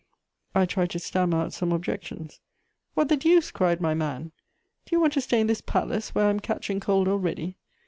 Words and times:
I 0.55 0.65
tried 0.65 0.89
to 0.89 0.99
stammer 0.99 1.37
out 1.37 1.53
some 1.53 1.71
objections: 1.71 2.39
"What 2.95 3.07
the 3.07 3.15
deuce!" 3.15 3.51
cried 3.51 3.79
my 3.79 3.93
man. 3.93 4.31
"Do 4.87 4.95
you 4.95 4.99
want 4.99 5.13
to 5.13 5.21
stay 5.21 5.39
in 5.41 5.45
this 5.45 5.61
palace, 5.61 6.15
where 6.15 6.25
I'm 6.27 6.39
catching 6.39 6.79
cold 6.79 7.07
already? 7.07 7.55